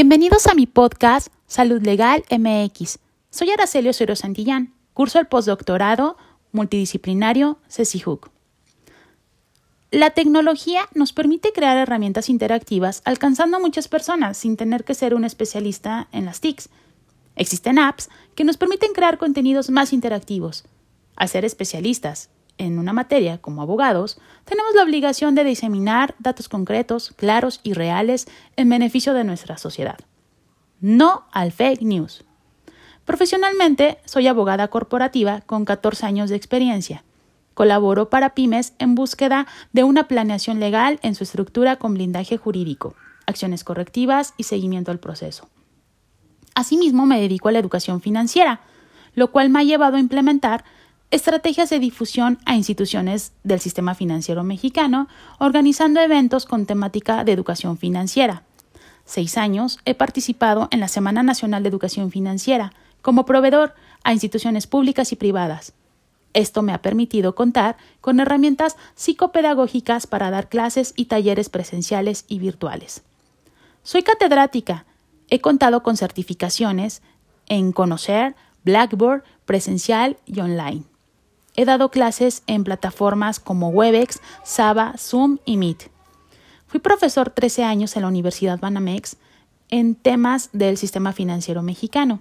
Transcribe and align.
Bienvenidos 0.00 0.46
a 0.46 0.54
mi 0.54 0.66
podcast 0.66 1.26
Salud 1.48 1.82
Legal 1.82 2.22
MX. 2.30 3.00
Soy 3.30 3.50
Aracelio 3.50 3.92
Cero 3.92 4.14
Santillán, 4.14 4.72
curso 4.94 5.18
el 5.18 5.26
postdoctorado 5.26 6.16
multidisciplinario 6.52 7.58
CECIHUC. 7.68 8.30
La 9.90 10.10
tecnología 10.10 10.88
nos 10.94 11.12
permite 11.12 11.52
crear 11.52 11.76
herramientas 11.76 12.28
interactivas 12.28 13.02
alcanzando 13.06 13.56
a 13.56 13.60
muchas 13.60 13.88
personas 13.88 14.36
sin 14.36 14.56
tener 14.56 14.84
que 14.84 14.94
ser 14.94 15.16
un 15.16 15.24
especialista 15.24 16.06
en 16.12 16.26
las 16.26 16.40
TICs. 16.40 16.68
Existen 17.34 17.80
apps 17.80 18.08
que 18.36 18.44
nos 18.44 18.56
permiten 18.56 18.92
crear 18.92 19.18
contenidos 19.18 19.68
más 19.68 19.92
interactivos. 19.92 20.64
Ser 21.26 21.44
especialistas 21.44 22.30
en 22.58 22.78
una 22.78 22.92
materia 22.92 23.38
como 23.38 23.62
abogados, 23.62 24.20
tenemos 24.44 24.74
la 24.74 24.82
obligación 24.82 25.34
de 25.34 25.44
diseminar 25.44 26.14
datos 26.18 26.48
concretos, 26.48 27.12
claros 27.16 27.60
y 27.62 27.72
reales 27.72 28.26
en 28.56 28.68
beneficio 28.68 29.14
de 29.14 29.24
nuestra 29.24 29.56
sociedad. 29.58 29.98
No 30.80 31.24
al 31.32 31.52
fake 31.52 31.82
news. 31.82 32.24
Profesionalmente, 33.04 33.98
soy 34.04 34.26
abogada 34.26 34.68
corporativa 34.68 35.40
con 35.40 35.64
14 35.64 36.04
años 36.04 36.30
de 36.30 36.36
experiencia. 36.36 37.04
Colaboro 37.54 38.10
para 38.10 38.34
pymes 38.34 38.74
en 38.78 38.94
búsqueda 38.94 39.46
de 39.72 39.82
una 39.82 40.06
planeación 40.06 40.60
legal 40.60 41.00
en 41.02 41.14
su 41.14 41.24
estructura 41.24 41.76
con 41.76 41.94
blindaje 41.94 42.36
jurídico, 42.36 42.94
acciones 43.26 43.64
correctivas 43.64 44.34
y 44.36 44.44
seguimiento 44.44 44.90
al 44.90 45.00
proceso. 45.00 45.48
Asimismo, 46.54 47.06
me 47.06 47.20
dedico 47.20 47.48
a 47.48 47.52
la 47.52 47.58
educación 47.58 48.00
financiera, 48.00 48.60
lo 49.14 49.32
cual 49.32 49.48
me 49.48 49.60
ha 49.60 49.64
llevado 49.64 49.96
a 49.96 50.00
implementar 50.00 50.64
estrategias 51.10 51.70
de 51.70 51.78
difusión 51.78 52.38
a 52.44 52.54
instituciones 52.54 53.32
del 53.42 53.60
sistema 53.60 53.94
financiero 53.94 54.44
mexicano, 54.44 55.08
organizando 55.38 56.00
eventos 56.00 56.44
con 56.44 56.66
temática 56.66 57.24
de 57.24 57.32
educación 57.32 57.78
financiera. 57.78 58.42
Seis 59.04 59.38
años 59.38 59.78
he 59.86 59.94
participado 59.94 60.68
en 60.70 60.80
la 60.80 60.88
Semana 60.88 61.22
Nacional 61.22 61.62
de 61.62 61.70
Educación 61.70 62.10
Financiera 62.10 62.72
como 63.00 63.24
proveedor 63.24 63.74
a 64.04 64.12
instituciones 64.12 64.66
públicas 64.66 65.12
y 65.12 65.16
privadas. 65.16 65.72
Esto 66.34 66.62
me 66.62 66.72
ha 66.72 66.82
permitido 66.82 67.34
contar 67.34 67.78
con 68.02 68.20
herramientas 68.20 68.76
psicopedagógicas 68.94 70.06
para 70.06 70.30
dar 70.30 70.50
clases 70.50 70.92
y 70.94 71.06
talleres 71.06 71.48
presenciales 71.48 72.26
y 72.28 72.38
virtuales. 72.38 73.02
Soy 73.82 74.02
catedrática. 74.02 74.84
He 75.30 75.40
contado 75.40 75.82
con 75.82 75.96
certificaciones 75.96 77.02
en 77.46 77.72
Conocer, 77.72 78.36
Blackboard, 78.62 79.24
presencial 79.46 80.18
y 80.26 80.40
online. 80.40 80.84
He 81.58 81.64
dado 81.64 81.90
clases 81.90 82.44
en 82.46 82.62
plataformas 82.62 83.40
como 83.40 83.70
Webex, 83.70 84.20
Saba, 84.44 84.94
Zoom 84.96 85.38
y 85.44 85.56
Meet. 85.56 85.90
Fui 86.68 86.78
profesor 86.78 87.30
13 87.30 87.64
años 87.64 87.96
en 87.96 88.02
la 88.02 88.08
Universidad 88.08 88.60
Banamex 88.60 89.16
en 89.68 89.96
temas 89.96 90.50
del 90.52 90.76
sistema 90.76 91.12
financiero 91.12 91.62
mexicano. 91.62 92.20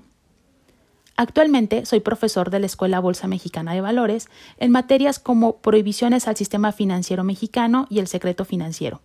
Actualmente 1.17 1.85
soy 1.85 1.99
profesor 1.99 2.49
de 2.49 2.61
la 2.61 2.65
Escuela 2.65 2.99
Bolsa 2.99 3.27
Mexicana 3.27 3.75
de 3.75 3.81
Valores 3.81 4.27
en 4.57 4.71
materias 4.71 5.19
como 5.19 5.57
prohibiciones 5.57 6.27
al 6.27 6.35
sistema 6.35 6.71
financiero 6.71 7.23
mexicano 7.23 7.85
y 7.91 7.99
el 7.99 8.07
secreto 8.07 8.43
financiero. 8.43 9.01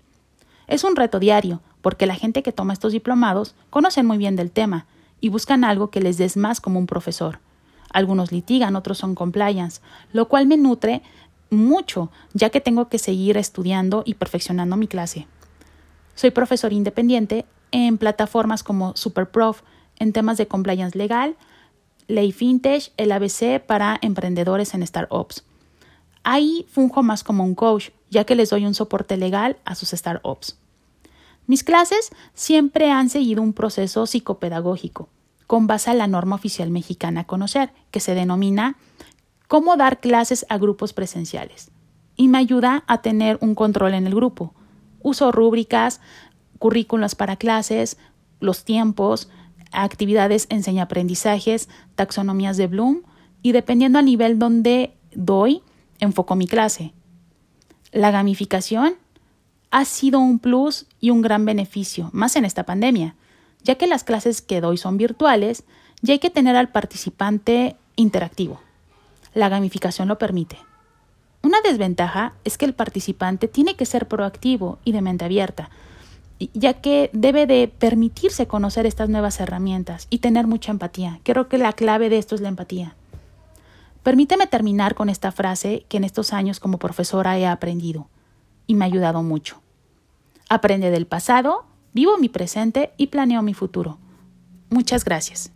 Es 0.67 0.83
un 0.83 0.96
reto 0.96 1.19
diario, 1.19 1.61
porque 1.83 2.06
la 2.06 2.14
gente 2.14 2.42
que 2.42 2.52
toma 2.52 2.72
estos 2.72 2.92
diplomados 2.92 3.55
conocen 3.69 4.06
muy 4.06 4.17
bien 4.17 4.36
del 4.36 4.50
tema 4.50 4.86
y 5.20 5.28
buscan 5.28 5.62
algo 5.62 5.91
que 5.91 6.00
les 6.00 6.17
des 6.17 6.39
más 6.39 6.62
como 6.62 6.78
un 6.78 6.86
profesor. 6.86 7.41
Algunos 7.92 8.32
litigan, 8.32 8.76
otros 8.76 8.98
son 8.98 9.14
compliance, 9.14 9.80
lo 10.12 10.28
cual 10.28 10.46
me 10.46 10.56
nutre 10.56 11.02
mucho, 11.50 12.10
ya 12.32 12.50
que 12.50 12.60
tengo 12.60 12.88
que 12.88 12.98
seguir 12.98 13.36
estudiando 13.36 14.02
y 14.06 14.14
perfeccionando 14.14 14.76
mi 14.76 14.88
clase. 14.88 15.26
Soy 16.14 16.30
profesor 16.30 16.72
independiente 16.72 17.44
en 17.70 17.98
plataformas 17.98 18.62
como 18.62 18.96
SuperProf 18.96 19.62
en 19.98 20.12
temas 20.12 20.38
de 20.38 20.48
compliance 20.48 20.96
legal, 20.96 21.36
ley 22.08 22.32
fintech, 22.32 22.92
el 22.96 23.12
ABC 23.12 23.60
para 23.64 23.98
emprendedores 24.02 24.74
en 24.74 24.86
startups. 24.86 25.44
Ahí 26.24 26.67
funjo 26.70 27.02
más 27.02 27.24
como 27.24 27.44
un 27.44 27.55
coach, 27.55 27.90
ya 28.11 28.24
que 28.24 28.34
les 28.34 28.50
doy 28.50 28.67
un 28.67 28.74
soporte 28.74 29.17
legal 29.17 29.56
a 29.64 29.74
sus 29.74 29.90
startups. 29.90 30.58
Mis 31.46 31.64
clases 31.64 32.11
siempre 32.34 32.90
han 32.90 33.11
seguido 33.11 33.42
un 33.42 33.52
proceso 33.52 34.06
psicopedagógico 34.06 35.08
con 35.52 35.67
base 35.67 35.90
a 35.90 35.95
la 35.95 36.07
norma 36.07 36.36
oficial 36.36 36.70
mexicana 36.70 37.20
a 37.20 37.24
conocer, 37.24 37.74
que 37.90 38.01
se 38.01 38.14
denomina 38.14 38.79
cómo 39.48 39.77
dar 39.77 40.01
clases 40.01 40.46
a 40.48 40.57
grupos 40.57 40.95
presenciales. 40.95 41.70
Y 42.17 42.29
me 42.29 42.39
ayuda 42.39 42.85
a 42.86 43.02
tener 43.02 43.36
un 43.42 43.55
control 43.55 43.92
en 43.92 44.07
el 44.07 44.14
grupo. 44.14 44.55
Uso 45.02 45.30
rúbricas, 45.30 46.01
currículos 46.58 47.14
para 47.14 47.36
clases, 47.36 47.98
los 48.41 48.64
tiempos, 48.64 49.29
actividades 49.73 50.46
enseña-aprendizajes, 50.48 51.68
taxonomías 51.96 52.57
de 52.57 52.68
Bloom 52.68 53.02
y 53.42 53.52
dependiendo 53.52 53.98
al 53.98 54.07
nivel 54.07 54.39
donde 54.39 54.96
doy, 55.14 55.61
enfoco 55.98 56.35
mi 56.35 56.46
clase. 56.46 56.95
La 57.91 58.11
gamificación 58.11 58.95
ha 59.70 59.85
sido 59.85 60.18
un 60.18 60.39
plus 60.39 60.86
y 60.98 61.11
un 61.11 61.20
gran 61.20 61.45
beneficio, 61.45 62.08
más 62.14 62.36
en 62.36 62.46
esta 62.46 62.64
pandemia, 62.64 63.17
ya 63.64 63.77
que 63.77 63.86
las 63.86 64.05
clases 64.05 64.42
que 64.42 64.61
doy 64.61 64.77
son 64.77 64.96
virtuales 64.96 65.64
y 66.02 66.12
hay 66.12 66.18
que 66.18 66.30
tener 66.30 66.56
al 66.56 66.70
participante 66.70 67.77
interactivo. 67.96 68.61
La 69.34 69.48
gamificación 69.48 70.08
lo 70.08 70.18
permite. 70.18 70.58
Una 71.42 71.61
desventaja 71.61 72.34
es 72.45 72.58
que 72.58 72.64
el 72.64 72.74
participante 72.74 73.48
tiene 73.48 73.74
que 73.74 73.86
ser 73.86 74.06
proactivo 74.06 74.78
y 74.84 74.92
de 74.92 75.02
mente 75.02 75.24
abierta, 75.24 75.70
ya 76.55 76.74
que 76.74 77.11
debe 77.12 77.46
de 77.46 77.68
permitirse 77.68 78.46
conocer 78.46 78.86
estas 78.86 79.08
nuevas 79.08 79.40
herramientas 79.40 80.06
y 80.11 80.18
tener 80.18 80.46
mucha 80.46 80.70
empatía. 80.70 81.20
Creo 81.24 81.48
que 81.48 81.58
la 81.58 81.73
clave 81.73 82.08
de 82.08 82.18
esto 82.18 82.34
es 82.34 82.40
la 82.40 82.48
empatía. 82.48 82.94
Permíteme 84.02 84.46
terminar 84.46 84.94
con 84.94 85.08
esta 85.08 85.30
frase 85.30 85.84
que 85.89 85.96
en 85.96 86.05
estos 86.05 86.33
años 86.33 86.58
como 86.61 86.79
profesora 86.79 87.39
he 87.39 87.46
aprendido 87.46 88.08
y 88.67 88.74
me 88.74 88.84
ha 88.84 88.86
ayudado 88.86 89.23
mucho. 89.23 89.61
Aprende 90.48 90.90
del 90.90 91.06
pasado 91.06 91.64
Vivo 91.92 92.17
mi 92.19 92.29
presente 92.29 92.92
y 92.97 93.08
planeo 93.08 93.42
mi 93.42 93.55
futuro. 93.55 93.98
Muchas 94.70 95.05
gracias. 95.05 95.53